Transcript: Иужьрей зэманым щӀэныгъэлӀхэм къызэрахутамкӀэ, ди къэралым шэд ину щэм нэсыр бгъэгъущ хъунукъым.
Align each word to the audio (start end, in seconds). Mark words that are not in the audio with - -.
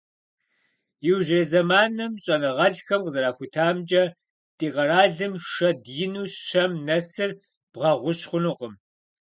Иужьрей 1.07 1.45
зэманым 1.51 2.13
щӀэныгъэлӀхэм 2.23 3.01
къызэрахутамкӀэ, 3.05 4.03
ди 4.57 4.67
къэралым 4.73 5.33
шэд 5.51 5.79
ину 6.05 6.23
щэм 6.45 6.71
нэсыр 6.87 7.31
бгъэгъущ 7.71 8.19
хъунукъым. 8.29 8.73